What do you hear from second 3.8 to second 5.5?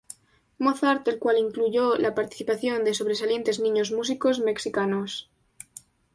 músicos mexicanos.